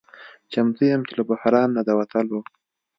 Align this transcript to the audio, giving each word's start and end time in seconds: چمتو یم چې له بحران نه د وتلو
چمتو 0.51 0.81
یم 0.91 1.01
چې 1.07 1.13
له 1.19 1.23
بحران 1.29 1.69
نه 1.77 1.81
د 1.87 1.89
وتلو 1.99 2.39